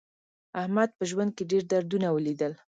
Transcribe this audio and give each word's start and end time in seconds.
احمد 0.61 0.89
په 0.97 1.03
ژوند 1.09 1.31
کې 1.37 1.43
ډېر 1.51 1.63
دردونه 1.71 2.07
ولیدل. 2.11 2.53